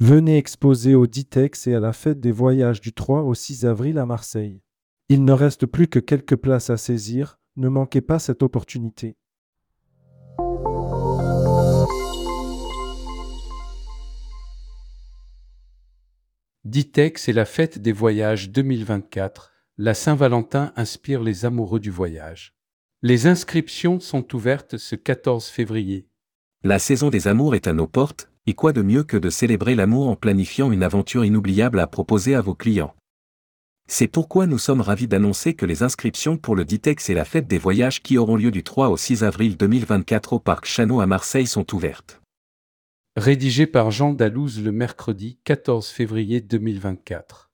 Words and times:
Venez 0.00 0.38
exposer 0.38 0.94
au 0.94 1.08
Ditex 1.08 1.66
et 1.66 1.74
à 1.74 1.80
la 1.80 1.92
fête 1.92 2.20
des 2.20 2.30
voyages 2.30 2.80
du 2.80 2.92
3 2.92 3.22
au 3.22 3.34
6 3.34 3.66
avril 3.66 3.98
à 3.98 4.06
Marseille. 4.06 4.62
Il 5.08 5.24
ne 5.24 5.32
reste 5.32 5.66
plus 5.66 5.88
que 5.88 5.98
quelques 5.98 6.36
places 6.36 6.70
à 6.70 6.76
saisir, 6.76 7.40
ne 7.56 7.68
manquez 7.68 8.00
pas 8.00 8.20
cette 8.20 8.44
opportunité. 8.44 9.16
Ditex 16.64 17.28
et 17.28 17.32
la 17.32 17.44
fête 17.44 17.80
des 17.80 17.90
voyages 17.90 18.50
2024. 18.50 19.52
La 19.78 19.94
Saint-Valentin 19.94 20.72
inspire 20.76 21.24
les 21.24 21.44
amoureux 21.44 21.80
du 21.80 21.90
voyage. 21.90 22.54
Les 23.02 23.26
inscriptions 23.26 23.98
sont 23.98 24.32
ouvertes 24.32 24.76
ce 24.76 24.94
14 24.94 25.46
février. 25.46 26.08
La 26.62 26.78
saison 26.78 27.10
des 27.10 27.26
amours 27.26 27.56
est 27.56 27.66
à 27.66 27.72
nos 27.72 27.88
portes, 27.88 28.27
et 28.48 28.54
quoi 28.54 28.72
de 28.72 28.80
mieux 28.80 29.02
que 29.02 29.18
de 29.18 29.28
célébrer 29.28 29.74
l'amour 29.74 30.08
en 30.08 30.16
planifiant 30.16 30.72
une 30.72 30.82
aventure 30.82 31.22
inoubliable 31.22 31.78
à 31.80 31.86
proposer 31.86 32.34
à 32.34 32.40
vos 32.40 32.54
clients? 32.54 32.94
C'est 33.90 34.06
pourquoi 34.06 34.46
nous 34.46 34.56
sommes 34.56 34.80
ravis 34.80 35.06
d'annoncer 35.06 35.52
que 35.52 35.66
les 35.66 35.82
inscriptions 35.82 36.38
pour 36.38 36.56
le 36.56 36.64
Ditex 36.64 37.10
et 37.10 37.14
la 37.14 37.26
fête 37.26 37.46
des 37.46 37.58
voyages 37.58 38.02
qui 38.02 38.16
auront 38.16 38.36
lieu 38.36 38.50
du 38.50 38.62
3 38.62 38.88
au 38.88 38.96
6 38.96 39.22
avril 39.22 39.58
2024 39.58 40.32
au 40.32 40.38
Parc 40.38 40.64
Chano 40.64 41.02
à 41.02 41.06
Marseille 41.06 41.46
sont 41.46 41.74
ouvertes. 41.74 42.22
Rédigé 43.16 43.66
par 43.66 43.90
Jean 43.90 44.14
Dalouse 44.14 44.62
le 44.62 44.72
mercredi 44.72 45.38
14 45.44 45.88
février 45.88 46.40
2024. 46.40 47.50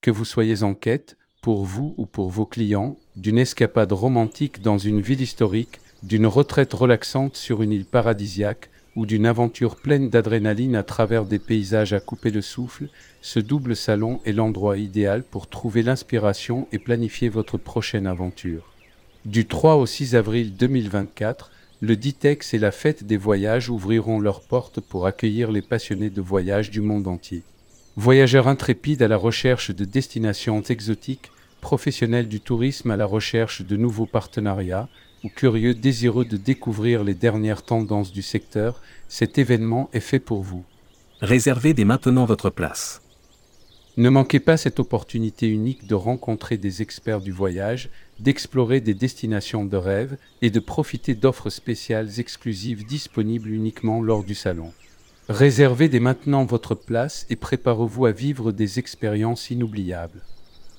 Que 0.00 0.10
vous 0.10 0.24
soyez 0.24 0.64
en 0.64 0.74
quête, 0.74 1.16
pour 1.44 1.66
vous 1.66 1.94
ou 1.98 2.06
pour 2.06 2.30
vos 2.30 2.46
clients, 2.46 2.96
d'une 3.16 3.36
escapade 3.36 3.92
romantique 3.92 4.62
dans 4.62 4.78
une 4.78 5.02
ville 5.02 5.20
historique, 5.20 5.78
d'une 6.02 6.26
retraite 6.26 6.72
relaxante 6.72 7.36
sur 7.36 7.60
une 7.60 7.70
île 7.70 7.84
paradisiaque 7.84 8.70
ou 8.96 9.04
d'une 9.04 9.26
aventure 9.26 9.76
pleine 9.76 10.08
d'adrénaline 10.08 10.74
à 10.74 10.82
travers 10.82 11.26
des 11.26 11.38
paysages 11.38 11.92
à 11.92 12.00
couper 12.00 12.30
le 12.30 12.40
souffle, 12.40 12.88
ce 13.20 13.40
double 13.40 13.76
salon 13.76 14.20
est 14.24 14.32
l'endroit 14.32 14.78
idéal 14.78 15.22
pour 15.22 15.46
trouver 15.46 15.82
l'inspiration 15.82 16.66
et 16.72 16.78
planifier 16.78 17.28
votre 17.28 17.58
prochaine 17.58 18.06
aventure. 18.06 18.72
Du 19.26 19.44
3 19.44 19.76
au 19.76 19.84
6 19.84 20.16
avril 20.16 20.56
2024, 20.56 21.50
le 21.82 21.94
Ditex 21.94 22.54
et 22.54 22.58
la 22.58 22.72
fête 22.72 23.04
des 23.04 23.18
voyages 23.18 23.68
ouvriront 23.68 24.18
leurs 24.18 24.40
portes 24.40 24.80
pour 24.80 25.04
accueillir 25.04 25.52
les 25.52 25.60
passionnés 25.60 26.08
de 26.08 26.22
voyage 26.22 26.70
du 26.70 26.80
monde 26.80 27.06
entier. 27.06 27.42
Voyageurs 27.96 28.48
intrépides 28.48 29.02
à 29.02 29.08
la 29.08 29.18
recherche 29.18 29.70
de 29.72 29.84
destinations 29.84 30.62
exotiques, 30.62 31.30
professionnels 31.64 32.28
du 32.28 32.40
tourisme 32.40 32.90
à 32.90 32.96
la 32.98 33.06
recherche 33.06 33.62
de 33.62 33.76
nouveaux 33.78 34.04
partenariats 34.04 34.86
ou 35.24 35.30
curieux 35.30 35.72
désireux 35.72 36.26
de 36.26 36.36
découvrir 36.36 37.02
les 37.02 37.14
dernières 37.14 37.62
tendances 37.62 38.12
du 38.12 38.20
secteur, 38.20 38.82
cet 39.08 39.38
événement 39.38 39.88
est 39.94 40.00
fait 40.10 40.18
pour 40.18 40.42
vous. 40.42 40.62
Réservez 41.22 41.72
dès 41.72 41.86
maintenant 41.86 42.26
votre 42.26 42.50
place. 42.50 43.00
Ne 43.96 44.10
manquez 44.10 44.40
pas 44.40 44.58
cette 44.58 44.78
opportunité 44.78 45.48
unique 45.48 45.86
de 45.86 45.94
rencontrer 45.94 46.58
des 46.58 46.82
experts 46.82 47.22
du 47.22 47.32
voyage, 47.32 47.88
d'explorer 48.20 48.82
des 48.82 48.92
destinations 48.92 49.64
de 49.64 49.78
rêve 49.78 50.18
et 50.42 50.50
de 50.50 50.60
profiter 50.60 51.14
d'offres 51.14 51.48
spéciales 51.48 52.20
exclusives 52.20 52.84
disponibles 52.84 53.48
uniquement 53.50 54.02
lors 54.02 54.22
du 54.22 54.34
salon. 54.34 54.70
Réservez 55.30 55.88
dès 55.88 56.00
maintenant 56.00 56.44
votre 56.44 56.74
place 56.74 57.24
et 57.30 57.36
préparez-vous 57.36 58.04
à 58.04 58.12
vivre 58.12 58.52
des 58.52 58.78
expériences 58.78 59.50
inoubliables. 59.50 60.20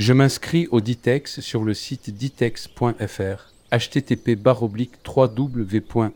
Je 0.00 0.12
m'inscris 0.14 0.66
au 0.70 0.80
Ditex 0.80 1.40
sur 1.40 1.62
le 1.62 1.74
site 1.74 2.08
ditex.fr. 2.08 3.52
http 3.70 4.34
www.ditex.fr. 4.42 6.08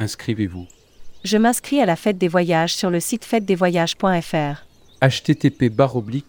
Inscrivez-vous. 0.00 0.66
Je 1.22 1.36
m'inscris 1.36 1.80
à 1.80 1.86
la 1.86 1.94
fête 1.94 2.18
des 2.18 2.26
voyages 2.26 2.74
sur 2.74 2.90
le 2.90 2.98
site 2.98 3.24
fêtedesvoyages.fr. 3.24 4.66
http 5.00 5.70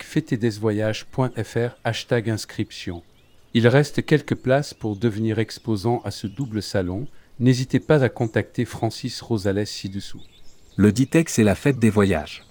fêtedesvoyages.fr. 0.03 1.77
Hashtag 1.83 2.29
inscription. 2.29 3.01
Il 3.55 3.67
reste 3.67 4.05
quelques 4.05 4.35
places 4.35 4.75
pour 4.75 4.95
devenir 4.95 5.39
exposant 5.39 5.99
à 6.05 6.11
ce 6.11 6.27
double 6.27 6.61
salon. 6.61 7.07
N'hésitez 7.39 7.79
pas 7.79 8.03
à 8.03 8.09
contacter 8.09 8.65
Francis 8.65 9.19
Rosales 9.19 9.65
ci-dessous. 9.65 10.21
Le 10.75 10.91
Ditex 10.91 11.39
et 11.39 11.43
la 11.43 11.55
fête 11.55 11.79
des 11.79 11.89
voyages. 11.89 12.43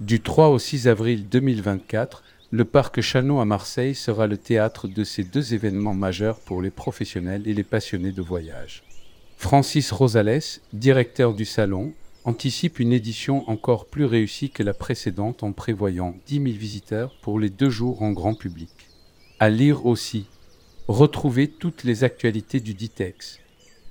Du 0.00 0.20
3 0.20 0.48
au 0.48 0.58
6 0.58 0.88
avril 0.88 1.28
2024, 1.28 2.24
le 2.54 2.64
parc 2.64 3.00
Chano 3.00 3.40
à 3.40 3.44
Marseille 3.44 3.96
sera 3.96 4.28
le 4.28 4.36
théâtre 4.36 4.86
de 4.86 5.02
ces 5.02 5.24
deux 5.24 5.54
événements 5.54 5.92
majeurs 5.92 6.38
pour 6.38 6.62
les 6.62 6.70
professionnels 6.70 7.48
et 7.48 7.52
les 7.52 7.64
passionnés 7.64 8.12
de 8.12 8.22
voyage. 8.22 8.84
Francis 9.36 9.90
Rosales, 9.90 10.60
directeur 10.72 11.34
du 11.34 11.46
salon, 11.46 11.92
anticipe 12.22 12.78
une 12.78 12.92
édition 12.92 13.42
encore 13.50 13.86
plus 13.86 14.04
réussie 14.04 14.50
que 14.50 14.62
la 14.62 14.72
précédente 14.72 15.42
en 15.42 15.50
prévoyant 15.50 16.14
10 16.28 16.34
000 16.34 16.44
visiteurs 16.56 17.16
pour 17.22 17.40
les 17.40 17.50
deux 17.50 17.70
jours 17.70 18.02
en 18.02 18.12
grand 18.12 18.34
public. 18.34 18.70
À 19.40 19.50
lire 19.50 19.84
aussi. 19.84 20.26
Retrouvez 20.86 21.48
toutes 21.48 21.82
les 21.82 22.04
actualités 22.04 22.60
du 22.60 22.74
Ditex. 22.74 23.40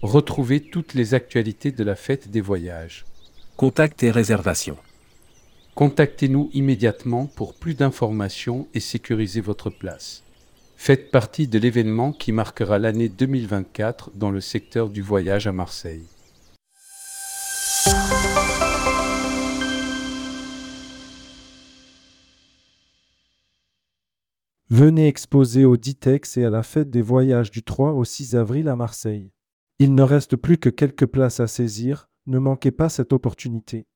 Retrouvez 0.01 0.61
toutes 0.61 0.93
les 0.93 1.13
actualités 1.13 1.73
de 1.73 1.83
la 1.83 1.97
fête 1.97 2.31
des 2.31 2.39
voyages. 2.39 3.03
Contact 3.57 4.03
et 4.03 4.11
réservation. 4.11 4.77
Contactez-nous 5.75 6.51
immédiatement 6.53 7.25
pour 7.25 7.55
plus 7.55 7.73
d'informations 7.73 8.67
et 8.75 8.79
sécurisez 8.79 9.41
votre 9.41 9.71
place. 9.71 10.21
Faites 10.75 11.09
partie 11.09 11.47
de 11.47 11.57
l'événement 11.57 12.13
qui 12.13 12.31
marquera 12.31 12.77
l'année 12.77 13.09
2024 13.09 14.11
dans 14.13 14.29
le 14.29 14.39
secteur 14.39 14.89
du 14.89 15.01
voyage 15.01 15.47
à 15.47 15.51
Marseille. 15.51 16.03
Venez 24.69 25.07
exposer 25.07 25.65
au 25.65 25.75
Ditex 25.75 26.37
et 26.37 26.45
à 26.45 26.51
la 26.51 26.61
fête 26.61 26.91
des 26.91 27.01
voyages 27.01 27.49
du 27.49 27.63
3 27.63 27.93
au 27.93 28.03
6 28.03 28.35
avril 28.35 28.69
à 28.69 28.75
Marseille. 28.75 29.31
Il 29.79 29.95
ne 29.95 30.03
reste 30.03 30.35
plus 30.35 30.59
que 30.59 30.69
quelques 30.69 31.07
places 31.07 31.39
à 31.39 31.47
saisir, 31.47 32.09
ne 32.27 32.37
manquez 32.37 32.71
pas 32.71 32.89
cette 32.89 33.11
opportunité. 33.11 33.87